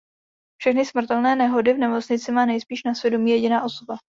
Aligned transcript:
Všechny 0.59 0.85
smrtelné 0.85 1.35
nehody 1.35 1.73
v 1.73 1.77
nemocnici 1.77 2.31
má 2.31 2.45
nejspíš 2.45 2.83
na 2.83 2.93
svědomí 2.93 3.31
jediná 3.31 3.63
osoba... 3.63 3.97